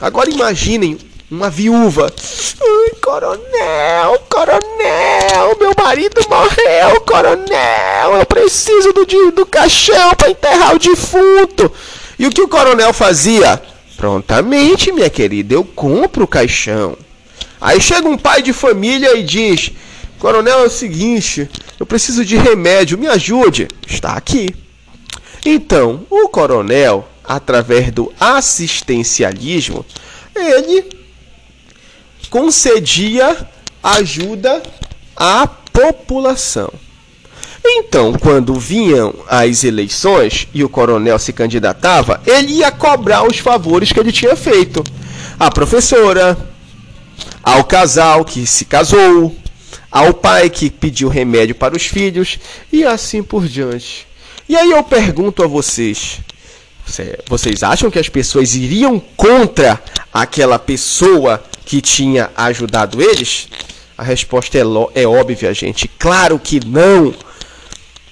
Agora 0.00 0.30
imaginem 0.30 0.98
uma 1.30 1.50
viúva. 1.50 2.12
Ai, 2.60 2.90
coronel, 3.00 4.18
coronel, 4.28 5.58
meu 5.60 5.72
marido 5.76 6.20
morreu, 6.28 7.00
coronel. 7.00 8.16
Eu 8.18 8.26
preciso 8.26 8.92
do, 8.92 9.04
do 9.32 9.46
caixão 9.46 10.14
para 10.14 10.30
enterrar 10.30 10.74
o 10.74 10.78
defunto. 10.78 11.70
E 12.18 12.26
o 12.26 12.30
que 12.30 12.42
o 12.42 12.48
coronel 12.48 12.92
fazia? 12.92 13.60
Prontamente, 13.96 14.92
minha 14.92 15.10
querida, 15.10 15.54
eu 15.54 15.64
compro 15.64 16.24
o 16.24 16.28
caixão. 16.28 16.96
Aí 17.60 17.80
chega 17.80 18.08
um 18.08 18.18
pai 18.18 18.42
de 18.42 18.52
família 18.52 19.16
e 19.16 19.22
diz: 19.22 19.72
Coronel, 20.18 20.60
é 20.60 20.66
o 20.66 20.70
seguinte, 20.70 21.48
eu 21.80 21.86
preciso 21.86 22.24
de 22.24 22.36
remédio, 22.36 22.98
me 22.98 23.08
ajude. 23.08 23.68
Está 23.86 24.12
aqui. 24.12 24.54
Então, 25.44 26.06
o 26.10 26.28
coronel, 26.28 27.08
através 27.24 27.90
do 27.90 28.12
assistencialismo, 28.20 29.84
ele 30.34 31.05
concedia 32.26 33.48
ajuda 33.82 34.62
à 35.16 35.46
população. 35.46 36.72
Então, 37.64 38.12
quando 38.12 38.54
vinham 38.54 39.12
as 39.28 39.64
eleições 39.64 40.46
e 40.54 40.62
o 40.62 40.68
coronel 40.68 41.18
se 41.18 41.32
candidatava, 41.32 42.20
ele 42.26 42.54
ia 42.54 42.70
cobrar 42.70 43.26
os 43.26 43.38
favores 43.38 43.90
que 43.90 43.98
ele 43.98 44.12
tinha 44.12 44.36
feito. 44.36 44.84
À 45.38 45.50
professora, 45.50 46.36
ao 47.42 47.64
casal 47.64 48.24
que 48.24 48.46
se 48.46 48.64
casou, 48.64 49.34
ao 49.90 50.14
pai 50.14 50.48
que 50.48 50.70
pediu 50.70 51.08
remédio 51.08 51.54
para 51.54 51.76
os 51.76 51.86
filhos 51.86 52.38
e 52.72 52.84
assim 52.84 53.22
por 53.22 53.46
diante. 53.46 54.06
E 54.48 54.56
aí 54.56 54.70
eu 54.70 54.82
pergunto 54.84 55.42
a 55.42 55.46
vocês: 55.46 56.20
vocês 57.28 57.62
acham 57.62 57.90
que 57.90 57.98
as 57.98 58.08
pessoas 58.08 58.54
iriam 58.54 59.00
contra 59.16 59.82
aquela 60.12 60.58
pessoa 60.58 61.42
que 61.66 61.82
tinha 61.82 62.30
ajudado 62.36 63.02
eles? 63.02 63.48
A 63.98 64.02
resposta 64.04 64.56
é, 64.56 64.62
é 65.02 65.06
óbvia, 65.06 65.52
gente. 65.52 65.88
Claro 65.98 66.38
que 66.38 66.64
não. 66.64 67.12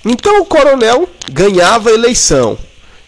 Então 0.05 0.41
o 0.41 0.45
coronel 0.45 1.09
ganhava 1.31 1.89
a 1.89 1.95
eleição. 1.95 2.59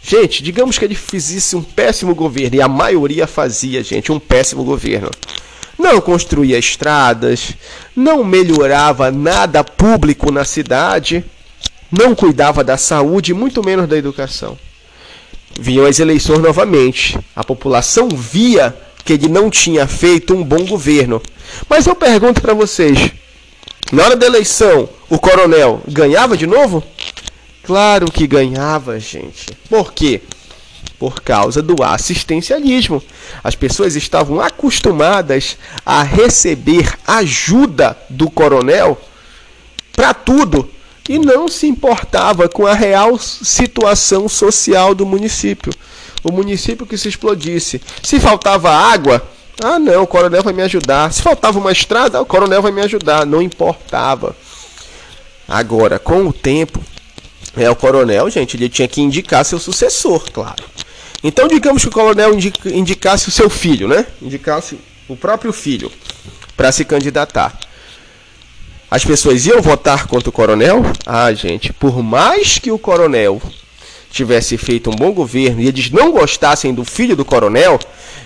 Gente, 0.00 0.42
digamos 0.42 0.78
que 0.78 0.84
ele 0.84 0.94
fizesse 0.94 1.56
um 1.56 1.62
péssimo 1.62 2.14
governo, 2.14 2.56
e 2.56 2.62
a 2.62 2.68
maioria 2.68 3.26
fazia, 3.26 3.82
gente, 3.82 4.12
um 4.12 4.20
péssimo 4.20 4.62
governo. 4.62 5.10
Não 5.76 6.00
construía 6.00 6.56
estradas, 6.58 7.54
não 7.94 8.22
melhorava 8.22 9.10
nada 9.10 9.64
público 9.64 10.30
na 10.30 10.44
cidade, 10.44 11.24
não 11.90 12.14
cuidava 12.14 12.62
da 12.62 12.76
saúde, 12.76 13.34
muito 13.34 13.64
menos 13.64 13.88
da 13.88 13.96
educação. 13.96 14.56
Vinham 15.58 15.86
as 15.86 15.98
eleições 15.98 16.38
novamente. 16.38 17.18
A 17.34 17.42
população 17.42 18.08
via 18.08 18.74
que 19.06 19.12
ele 19.12 19.28
não 19.28 19.48
tinha 19.48 19.86
feito 19.86 20.34
um 20.34 20.42
bom 20.42 20.66
governo. 20.66 21.22
Mas 21.70 21.86
eu 21.86 21.94
pergunto 21.94 22.42
para 22.42 22.52
vocês: 22.52 23.12
na 23.92 24.04
hora 24.04 24.16
da 24.16 24.26
eleição, 24.26 24.88
o 25.08 25.16
coronel 25.18 25.80
ganhava 25.86 26.36
de 26.36 26.46
novo? 26.46 26.82
Claro 27.62 28.10
que 28.10 28.26
ganhava, 28.26 28.98
gente. 28.98 29.46
Por 29.70 29.92
quê? 29.92 30.20
Por 30.98 31.22
causa 31.22 31.62
do 31.62 31.82
assistencialismo. 31.82 33.02
As 33.44 33.54
pessoas 33.54 33.94
estavam 33.94 34.40
acostumadas 34.40 35.56
a 35.84 36.02
receber 36.02 36.92
ajuda 37.06 37.96
do 38.10 38.28
coronel 38.28 39.00
para 39.92 40.12
tudo 40.14 40.68
e 41.08 41.18
não 41.18 41.46
se 41.46 41.66
importava 41.68 42.48
com 42.48 42.66
a 42.66 42.74
real 42.74 43.18
situação 43.18 44.28
social 44.28 44.94
do 44.94 45.06
município 45.06 45.72
o 46.28 46.32
município 46.32 46.86
que 46.86 46.98
se 46.98 47.08
explodisse. 47.08 47.80
Se 48.02 48.18
faltava 48.20 48.70
água, 48.70 49.26
ah 49.62 49.78
não, 49.78 50.02
o 50.02 50.06
coronel 50.06 50.42
vai 50.42 50.52
me 50.52 50.62
ajudar. 50.62 51.12
Se 51.12 51.22
faltava 51.22 51.58
uma 51.58 51.72
estrada, 51.72 52.20
o 52.20 52.26
coronel 52.26 52.60
vai 52.60 52.72
me 52.72 52.82
ajudar. 52.82 53.24
Não 53.24 53.40
importava. 53.40 54.36
Agora, 55.48 55.98
com 55.98 56.26
o 56.26 56.32
tempo, 56.32 56.80
é 57.56 57.70
o 57.70 57.76
coronel, 57.76 58.28
gente, 58.28 58.56
ele 58.56 58.68
tinha 58.68 58.88
que 58.88 59.00
indicar 59.00 59.44
seu 59.44 59.58
sucessor, 59.58 60.30
claro. 60.32 60.62
Então, 61.22 61.48
digamos 61.48 61.82
que 61.82 61.88
o 61.88 61.92
coronel 61.92 62.32
indicasse 62.66 63.28
o 63.28 63.32
seu 63.32 63.48
filho, 63.48 63.88
né? 63.88 64.06
Indicasse 64.20 64.78
o 65.08 65.16
próprio 65.16 65.52
filho 65.52 65.90
para 66.56 66.70
se 66.72 66.84
candidatar. 66.84 67.58
As 68.90 69.04
pessoas 69.04 69.46
iam 69.46 69.60
votar 69.60 70.06
contra 70.06 70.28
o 70.28 70.32
coronel? 70.32 70.82
Ah, 71.04 71.32
gente, 71.32 71.72
por 71.72 72.02
mais 72.02 72.58
que 72.58 72.70
o 72.70 72.78
coronel 72.78 73.40
tivesse 74.10 74.56
feito 74.56 74.90
um 74.90 74.94
bom 74.94 75.12
governo 75.12 75.60
e 75.60 75.68
eles 75.68 75.90
não 75.90 76.12
gostassem 76.12 76.72
do 76.72 76.84
filho 76.84 77.16
do 77.16 77.24
coronel, 77.24 77.78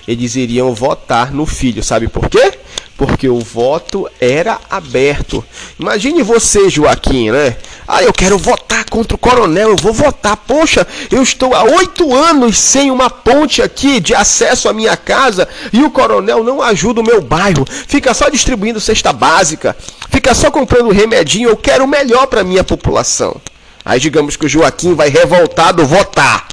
eles 0.07 0.35
iriam 0.35 0.75
votar 0.75 1.33
no 1.33 1.47
filho. 1.47 1.83
Sabe 1.83 2.09
por 2.09 2.29
quê? 2.29 2.53
Porque 2.97 3.29
o 3.29 3.41
voto 3.41 4.09
era 4.21 4.59
aberto. 4.69 5.45
Imagine 5.79 6.23
você, 6.23 6.69
Joaquim, 6.69 7.31
né? 7.31 7.57
Ah, 7.89 8.03
eu 8.03 8.13
quero 8.13 8.39
votar 8.39 8.85
contra 8.89 9.15
o 9.15 9.19
coronel, 9.19 9.71
eu 9.71 9.77
vou 9.77 9.93
votar. 9.93 10.37
Poxa, 10.37 10.87
eu 11.11 11.23
estou 11.23 11.55
há 11.55 11.65
oito 11.65 12.15
anos 12.15 12.59
sem 12.59 12.91
uma 12.91 13.09
ponte 13.09 13.63
aqui 13.63 14.01
de 14.01 14.15
acesso 14.15 14.69
à 14.69 14.73
minha 14.73 14.97
casa 14.97 15.49
e 15.73 15.83
o 15.83 15.91
coronel 15.91 16.45
não 16.45 16.63
ajuda 16.63 17.01
o 17.01 17.05
meu 17.05 17.21
bairro. 17.21 17.65
Fica 17.69 18.13
só 18.13 18.29
distribuindo 18.29 18.81
cesta 18.81 19.13
básica, 19.13 19.77
fica 20.11 20.35
só 20.35 20.51
comprando 20.51 20.91
remedinho. 20.91 21.49
Eu 21.49 21.57
quero 21.57 21.85
o 21.85 21.89
melhor 21.89 22.27
para 22.27 22.45
minha 22.45 22.63
população. 22.63 23.41
Aí 23.85 23.99
digamos 23.99 24.37
que 24.37 24.47
o 24.47 24.49
Joaquim 24.49 24.95
vai 24.95 25.09
revoltado 25.09 25.87
votar. 25.87 26.47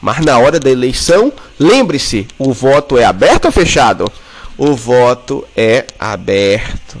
Mas 0.00 0.24
na 0.24 0.38
hora 0.38 0.58
da 0.58 0.70
eleição, 0.70 1.32
lembre-se, 1.58 2.26
o 2.38 2.52
voto 2.52 2.96
é 2.96 3.04
aberto 3.04 3.46
ou 3.46 3.52
fechado? 3.52 4.10
O 4.56 4.74
voto 4.74 5.46
é 5.56 5.86
aberto. 5.98 6.98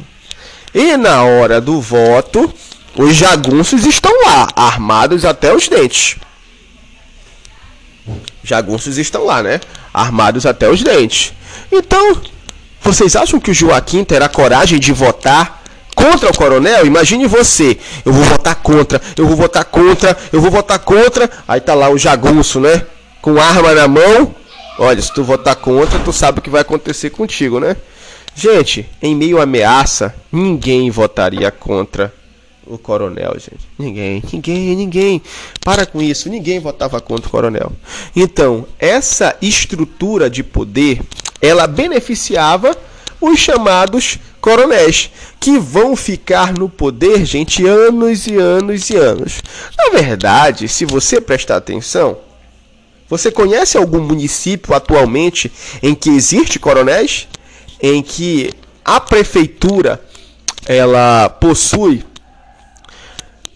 E 0.74 0.96
na 0.96 1.24
hora 1.24 1.60
do 1.60 1.80
voto, 1.80 2.52
os 2.96 3.14
jagunços 3.14 3.86
estão 3.86 4.12
lá, 4.26 4.48
armados 4.54 5.24
até 5.24 5.54
os 5.54 5.68
dentes. 5.68 6.16
Jagunços 8.42 8.98
estão 8.98 9.24
lá, 9.24 9.42
né? 9.42 9.60
Armados 9.92 10.46
até 10.46 10.68
os 10.68 10.82
dentes. 10.82 11.32
Então, 11.70 12.20
vocês 12.82 13.14
acham 13.16 13.40
que 13.40 13.50
o 13.50 13.54
Joaquim 13.54 14.04
terá 14.04 14.28
coragem 14.28 14.78
de 14.78 14.92
votar 14.92 15.59
contra 16.00 16.30
o 16.30 16.36
coronel? 16.36 16.86
Imagine 16.86 17.26
você, 17.26 17.78
eu 18.04 18.12
vou 18.12 18.24
votar 18.24 18.54
contra, 18.56 19.00
eu 19.16 19.26
vou 19.26 19.36
votar 19.36 19.64
contra, 19.64 20.16
eu 20.32 20.40
vou 20.40 20.50
votar 20.50 20.78
contra. 20.78 21.30
Aí 21.46 21.60
tá 21.60 21.74
lá 21.74 21.90
o 21.90 21.98
jagunço, 21.98 22.60
né? 22.60 22.86
Com 23.20 23.38
arma 23.38 23.74
na 23.74 23.86
mão. 23.86 24.34
Olha, 24.78 25.00
se 25.02 25.12
tu 25.12 25.22
votar 25.22 25.56
contra, 25.56 25.98
tu 25.98 26.12
sabe 26.12 26.38
o 26.38 26.42
que 26.42 26.48
vai 26.48 26.62
acontecer 26.62 27.10
contigo, 27.10 27.60
né? 27.60 27.76
Gente, 28.34 28.88
em 29.02 29.14
meio 29.14 29.38
à 29.38 29.42
ameaça, 29.42 30.14
ninguém 30.32 30.90
votaria 30.90 31.50
contra 31.50 32.12
o 32.66 32.78
coronel, 32.78 33.34
gente. 33.34 33.68
Ninguém, 33.78 34.22
ninguém, 34.32 34.76
ninguém. 34.76 35.22
Para 35.62 35.84
com 35.84 36.00
isso, 36.00 36.30
ninguém 36.30 36.60
votava 36.60 37.00
contra 37.00 37.26
o 37.26 37.30
coronel. 37.30 37.72
Então, 38.14 38.66
essa 38.78 39.36
estrutura 39.42 40.30
de 40.30 40.42
poder, 40.42 41.02
ela 41.42 41.66
beneficiava 41.66 42.74
os 43.20 43.38
chamados 43.38 44.18
coronéis, 44.40 45.10
que 45.38 45.58
vão 45.58 45.94
ficar 45.94 46.52
no 46.52 46.68
poder, 46.68 47.24
gente, 47.24 47.66
anos 47.66 48.26
e 48.26 48.36
anos 48.36 48.90
e 48.90 48.96
anos. 48.96 49.42
Na 49.76 49.90
verdade, 49.90 50.68
se 50.68 50.84
você 50.84 51.20
prestar 51.20 51.56
atenção, 51.56 52.18
você 53.08 53.30
conhece 53.30 53.76
algum 53.76 54.00
município 54.00 54.74
atualmente 54.74 55.50
em 55.82 55.94
que 55.94 56.10
existe 56.10 56.58
coronéis? 56.58 57.26
Em 57.82 58.02
que 58.02 58.52
a 58.84 59.00
prefeitura 59.00 60.00
ela 60.66 61.28
possui 61.28 62.04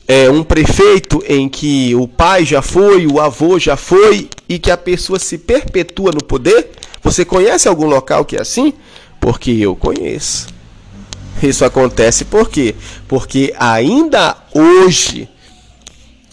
é, 0.09 0.31
um 0.31 0.43
prefeito 0.43 1.23
em 1.29 1.49
que 1.49 1.95
o 1.95 2.09
pai 2.09 2.45
já 2.45 2.63
foi, 2.63 3.07
o 3.07 3.21
avô 3.21 3.59
já 3.59 3.77
foi 3.77 4.29
e 4.49 4.59
que 4.59 4.71
a 4.71 4.77
pessoa 4.77 5.19
se 5.19 5.39
perpetua 5.39 6.11
no 6.13 6.23
poder? 6.23 6.71
Você 7.03 7.25
conhece 7.25 7.69
algum 7.69 7.87
local 7.87 8.25
que 8.25 8.37
é 8.37 8.41
assim? 8.41 8.73
Porque 9.21 9.51
eu 9.51 9.77
conheço. 9.77 10.54
Isso 11.43 11.65
acontece 11.65 12.25
por 12.25 12.49
quê? 12.49 12.75
Porque 13.07 13.55
ainda 13.59 14.37
hoje, 14.53 15.29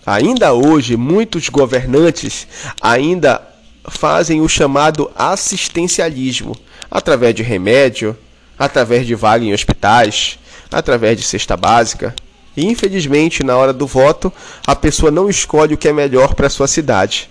ainda 0.05 0.53
hoje, 0.53 0.95
muitos 0.95 1.49
governantes 1.49 2.47
ainda 2.81 3.41
fazem 3.89 4.41
o 4.41 4.47
chamado 4.47 5.11
assistencialismo 5.15 6.55
através 6.89 7.33
de 7.35 7.43
remédio, 7.43 8.17
através 8.57 9.07
de 9.07 9.15
vaga 9.15 9.43
em 9.43 9.53
hospitais, 9.53 10.37
através 10.71 11.17
de 11.17 11.23
cesta 11.23 11.57
básica. 11.57 12.15
E 12.55 12.65
infelizmente, 12.65 13.43
na 13.43 13.57
hora 13.57 13.73
do 13.73 13.87
voto, 13.87 14.31
a 14.65 14.75
pessoa 14.75 15.11
não 15.11 15.29
escolhe 15.29 15.73
o 15.73 15.77
que 15.77 15.87
é 15.87 15.93
melhor 15.93 16.35
para 16.35 16.49
sua 16.49 16.67
cidade. 16.67 17.29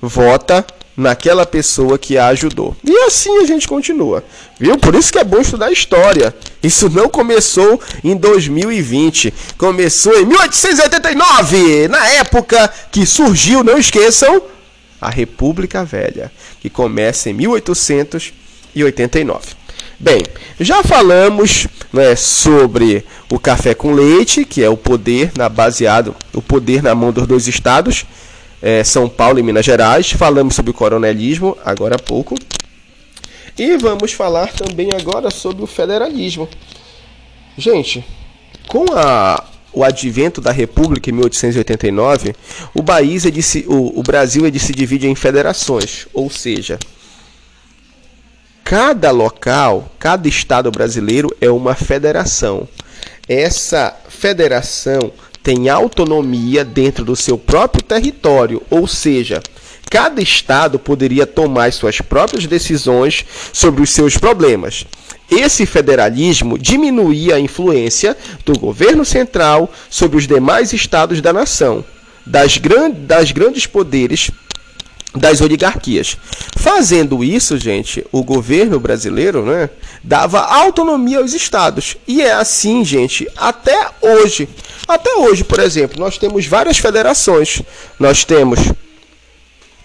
Vota 0.00 0.64
naquela 0.96 1.44
pessoa 1.46 1.98
que 1.98 2.18
a 2.18 2.26
ajudou. 2.28 2.76
E 2.84 2.96
assim 3.04 3.38
a 3.38 3.46
gente 3.46 3.66
continua. 3.66 4.22
Viu? 4.58 4.78
Por 4.78 4.94
isso 4.94 5.12
que 5.12 5.18
é 5.18 5.24
bom 5.24 5.40
estudar 5.40 5.72
história. 5.72 6.32
Isso 6.62 6.88
não 6.90 7.08
começou 7.08 7.80
em 8.04 8.14
2020, 8.14 9.32
começou 9.56 10.20
em 10.20 10.26
1889, 10.26 11.88
na 11.88 12.06
época 12.08 12.70
que 12.92 13.06
surgiu, 13.06 13.64
não 13.64 13.78
esqueçam, 13.78 14.42
a 15.00 15.08
República 15.08 15.82
Velha, 15.84 16.30
que 16.60 16.68
começa 16.68 17.30
em 17.30 17.32
1889. 17.32 19.58
Bem, 19.98 20.22
já 20.58 20.82
falamos 20.82 21.66
né, 21.92 22.16
sobre 22.16 23.04
o 23.30 23.38
café 23.38 23.74
com 23.74 23.92
leite, 23.92 24.44
que 24.44 24.62
é 24.62 24.68
o 24.68 24.76
poder 24.76 25.32
na 25.36 25.48
baseado, 25.48 26.14
o 26.34 26.42
poder 26.42 26.82
na 26.82 26.94
mão 26.94 27.12
dos 27.12 27.26
dois 27.26 27.46
estados, 27.46 28.04
é, 28.62 28.84
São 28.84 29.08
Paulo 29.08 29.38
e 29.38 29.42
Minas 29.42 29.64
Gerais. 29.64 30.10
Falamos 30.10 30.54
sobre 30.54 30.70
o 30.70 30.74
coronelismo 30.74 31.56
agora 31.64 31.96
há 31.96 31.98
pouco. 31.98 32.34
E 33.58 33.76
vamos 33.76 34.12
falar 34.12 34.52
também 34.52 34.90
agora 34.98 35.30
sobre 35.30 35.62
o 35.62 35.66
federalismo. 35.66 36.48
Gente, 37.56 38.04
com 38.66 38.86
a, 38.94 39.44
o 39.72 39.84
advento 39.84 40.40
da 40.40 40.52
República 40.52 41.10
em 41.10 41.12
1889, 41.12 42.34
o, 42.74 42.82
país 42.82 43.26
se, 43.42 43.64
o, 43.68 43.98
o 43.98 44.02
Brasil 44.02 44.50
de 44.50 44.58
se 44.58 44.72
divide 44.72 45.06
em 45.06 45.14
federações, 45.14 46.06
ou 46.14 46.30
seja, 46.30 46.78
cada 48.64 49.10
local, 49.10 49.90
cada 49.98 50.28
estado 50.28 50.70
brasileiro 50.70 51.28
é 51.40 51.50
uma 51.50 51.74
federação. 51.74 52.68
Essa 53.28 53.96
federação 54.08 55.12
tem 55.42 55.68
autonomia 55.68 56.64
dentro 56.64 57.04
do 57.04 57.16
seu 57.16 57.38
próprio 57.38 57.82
território, 57.82 58.62
ou 58.70 58.86
seja, 58.86 59.40
cada 59.90 60.20
estado 60.22 60.78
poderia 60.78 61.26
tomar 61.26 61.72
suas 61.72 62.00
próprias 62.00 62.46
decisões 62.46 63.24
sobre 63.52 63.82
os 63.82 63.90
seus 63.90 64.16
problemas. 64.16 64.86
Esse 65.30 65.64
federalismo 65.64 66.58
diminuía 66.58 67.36
a 67.36 67.40
influência 67.40 68.16
do 68.44 68.58
governo 68.58 69.04
central 69.04 69.72
sobre 69.88 70.18
os 70.18 70.26
demais 70.26 70.72
estados 70.72 71.20
da 71.20 71.32
nação, 71.32 71.84
das, 72.26 72.58
gran 72.58 72.90
das 72.90 73.30
grandes 73.30 73.66
poderes 73.66 74.30
das 75.14 75.40
oligarquias. 75.40 76.16
Fazendo 76.56 77.24
isso, 77.24 77.58
gente, 77.58 78.04
o 78.12 78.22
governo 78.22 78.78
brasileiro 78.78 79.44
né, 79.44 79.70
dava 80.02 80.40
autonomia 80.40 81.18
aos 81.18 81.34
estados. 81.34 81.96
E 82.06 82.22
é 82.22 82.32
assim, 82.32 82.84
gente, 82.84 83.28
até 83.36 83.88
hoje. 84.00 84.48
Até 84.88 85.14
hoje, 85.14 85.44
por 85.44 85.60
exemplo, 85.60 86.00
nós 86.00 86.18
temos 86.18 86.46
várias 86.46 86.78
federações. 86.78 87.62
Nós 87.98 88.24
temos 88.24 88.58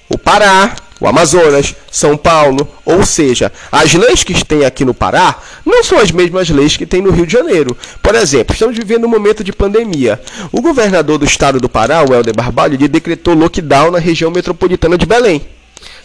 o 0.10 0.18
Pará, 0.18 0.76
o 1.00 1.08
Amazonas, 1.08 1.76
São 1.92 2.16
Paulo, 2.16 2.68
ou 2.86 3.06
seja, 3.06 3.52
as 3.72 3.94
leis 3.94 4.24
que 4.24 4.46
tem 4.46 4.66
aqui 4.66 4.86
no 4.86 4.94
Pará 4.94 5.40
não 5.66 5.84
são 5.84 6.00
as 6.00 6.12
mesmas 6.12 6.50
leis 6.50 6.78
que 6.78 6.86
tem 6.86 7.02
no 7.02 7.12
Rio 7.12 7.26
de 7.26 7.34
Janeiro. 7.34 7.76
Por 8.02 8.16
exemplo, 8.16 8.54
estamos 8.54 8.78
vivendo 8.78 9.06
um 9.06 9.10
momento 9.10 9.44
de 9.44 9.52
pandemia. 9.52 10.22
O 10.52 10.62
governador 10.62 11.18
do 11.18 11.26
estado 11.26 11.60
do 11.60 11.68
Pará, 11.68 12.04
o 12.04 12.14
Helder 12.14 12.36
Barbalho, 12.36 12.78
decretou 12.78 13.34
lockdown 13.34 13.92
na 13.92 14.00
região 14.00 14.32
metropolitana 14.32 14.98
de 14.98 15.06
Belém. 15.06 15.55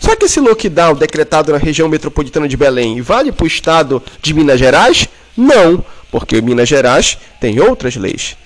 Só 0.00 0.16
que 0.16 0.24
esse 0.24 0.40
lockdown 0.40 0.94
decretado 0.94 1.52
na 1.52 1.58
região 1.58 1.88
metropolitana 1.88 2.48
de 2.48 2.56
Belém 2.56 3.00
vale 3.02 3.30
para 3.30 3.44
o 3.44 3.46
estado 3.46 4.02
de 4.20 4.32
Minas 4.34 4.58
Gerais? 4.58 5.06
Não, 5.36 5.84
porque 6.10 6.40
Minas 6.40 6.68
Gerais 6.68 7.18
tem 7.38 7.60
outras 7.60 7.94
leis. 7.96 8.36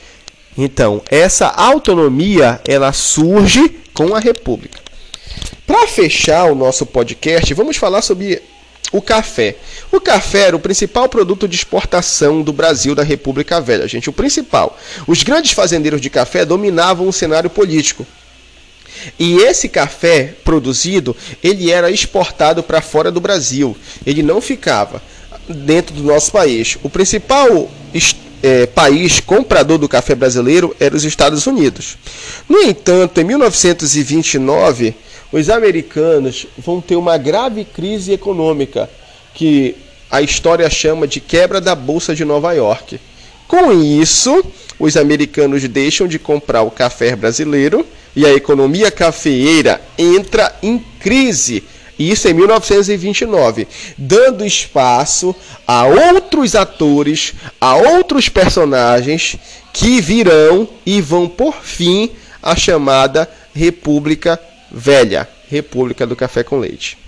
Então, 0.59 1.01
essa 1.11 1.47
autonomia 1.49 2.61
ela 2.67 2.93
surge 2.93 3.77
com 3.93 4.15
a 4.15 4.21
República. 4.21 4.79
Para 5.67 5.87
fechar 5.87 6.45
o 6.45 6.55
nosso 6.55 6.85
podcast, 6.85 7.55
vamos 7.55 7.77
falar 7.77 8.03
sobre 8.03 8.43
o 8.93 9.01
café. 9.01 9.57
O 9.91 10.01
café 10.01 10.49
era 10.49 10.57
o 10.57 10.61
principal 10.61 11.09
produto 11.09 11.49
de 11.49 11.57
exportação 11.57 12.43
do 12.43 12.53
Brasil 12.53 12.95
da 12.95 13.03
República 13.03 13.61
Velha, 13.61 13.89
gente, 13.89 14.11
o 14.11 14.13
principal. 14.13 14.79
Os 15.07 15.23
grandes 15.23 15.53
fazendeiros 15.53 16.01
de 16.01 16.11
café 16.11 16.45
dominavam 16.45 17.09
o 17.09 17.13
cenário 17.13 17.51
político. 17.51 18.07
E 19.19 19.37
esse 19.39 19.69
café 19.69 20.35
produzido, 20.45 21.17
ele 21.43 21.71
era 21.71 21.91
exportado 21.91 22.63
para 22.63 22.81
fora 22.81 23.11
do 23.11 23.21
Brasil. 23.21 23.77
Ele 24.07 24.23
não 24.23 24.41
ficava 24.41 25.03
dentro 25.49 25.95
do 25.95 26.03
nosso 26.03 26.33
país. 26.33 26.79
O 26.83 26.91
principal 26.91 27.71
é, 28.43 28.67
país 28.67 29.21
comprador 29.21 29.79
do 29.79 29.89
café 29.89 30.15
brasileiro 30.15 30.75
era 30.79 30.95
os 30.95 31.05
Estados 31.05 31.47
Unidos. 31.47 31.97
No 32.49 32.61
entanto, 32.63 33.21
em 33.21 33.25
1929, 33.25 34.95
os 35.33 35.49
americanos 35.49 36.47
vão 36.59 36.81
ter 36.81 36.97
uma 36.97 37.17
grave 37.17 37.65
crise 37.65 38.13
econômica 38.13 38.89
que 39.35 39.75
a 40.11 40.23
história 40.23 40.69
chama 40.71 41.09
de 41.09 41.21
quebra 41.21 41.61
da 41.61 41.75
bolsa 41.75 42.15
de 42.15 42.25
Nova 42.25 42.53
York. 42.53 43.01
Com 43.49 43.73
isso, 43.73 44.45
os 44.79 44.97
americanos 44.97 45.67
deixam 45.67 46.07
de 46.07 46.19
comprar 46.19 46.63
o 46.63 46.71
café 46.71 47.17
brasileiro 47.17 47.87
e 48.15 48.27
a 48.27 48.33
economia 48.33 48.91
cafeeira 48.91 49.81
entra 49.99 50.55
em 50.63 50.79
crise. 51.01 51.65
Isso 51.99 52.27
em 52.27 52.35
1929, 52.35 53.69
dando 53.97 54.45
espaço 54.45 55.35
a 55.67 55.85
outros 55.87 56.57
atores, 56.57 57.35
a 57.61 57.77
outros 57.77 58.29
personagens 58.29 59.37
que 59.73 60.01
virão 60.01 60.69
e 60.85 61.01
vão 61.01 61.29
por 61.29 61.55
fim 61.63 62.11
a 62.43 62.57
chamada 62.57 63.31
República 63.55 64.41
Velha, 64.71 65.29
República 65.49 66.05
do 66.05 66.17
Café 66.17 66.43
com 66.43 66.59
Leite. 66.59 66.99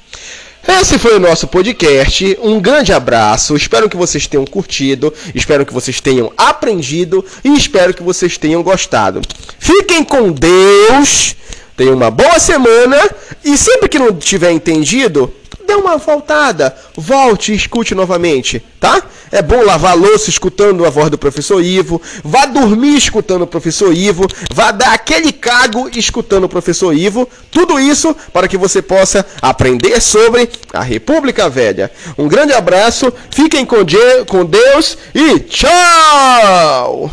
Esse 0.69 0.99
foi 0.99 1.15
o 1.15 1.21
nosso 1.21 1.47
podcast. 1.47 2.37
Um 2.43 2.61
grande 2.61 2.93
abraço. 2.93 3.55
Espero 3.55 3.89
que 3.89 3.97
vocês 3.97 4.27
tenham 4.27 4.45
curtido. 4.45 5.15
Espero 5.33 5.65
que 5.65 5.73
vocês 5.73 6.01
tenham 6.01 6.33
aprendido. 6.37 7.25
E 7.45 7.55
espero 7.55 7.95
que 7.95 8.03
vocês 8.03 8.37
tenham 8.37 8.65
gostado. 8.65 9.21
Fiquem 9.67 10.05
com 10.05 10.31
Deus. 10.31 11.35
Tenham 11.77 11.95
uma 11.95 12.09
boa 12.09 12.39
semana. 12.39 12.97
E 13.45 13.59
sempre 13.59 13.89
que 13.89 13.99
não 13.99 14.13
tiver 14.15 14.53
entendido, 14.53 15.33
dê 15.67 15.75
uma 15.75 15.97
voltada, 15.97 16.77
volte 16.97 17.53
e 17.53 17.57
escute 17.57 17.95
novamente, 17.95 18.63
tá? 18.79 19.03
É 19.33 19.43
bom 19.43 19.63
lavar 19.63 19.93
a 19.93 19.95
louça 19.95 20.31
escutando 20.31 20.87
a 20.87 20.91
voz 20.91 21.11
do 21.11 21.19
professor 21.19 21.61
Ivo, 21.61 22.01
vá 22.25 22.47
dormir 22.47 22.97
escutando 22.97 23.43
o 23.43 23.47
professor 23.47 23.93
Ivo, 23.93 24.27
vá 24.55 24.71
dar 24.71 24.93
aquele 24.93 25.33
cago 25.33 25.91
escutando 25.97 26.45
o 26.45 26.49
professor 26.49 26.97
Ivo, 26.97 27.29
tudo 27.51 27.79
isso 27.81 28.17
para 28.33 28.47
que 28.47 28.57
você 28.57 28.81
possa 28.81 29.27
aprender 29.43 30.01
sobre 30.01 30.49
a 30.73 30.83
República 30.83 31.49
Velha. 31.49 31.91
Um 32.17 32.29
grande 32.29 32.53
abraço, 32.53 33.13
fiquem 33.31 33.67
com 33.67 33.85
Deus 33.85 34.97
e 35.13 35.41
tchau! 35.41 37.11